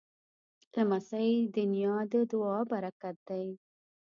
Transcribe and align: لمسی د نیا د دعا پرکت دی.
لمسی 0.75 1.31
د 1.53 1.55
نیا 1.71 1.95
د 2.11 2.13
دعا 2.31 2.57
پرکت 2.71 3.15
دی. 3.27 3.45